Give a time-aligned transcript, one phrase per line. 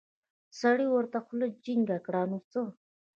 [0.59, 2.61] سړي ورته خوله جينګه کړه نو څه.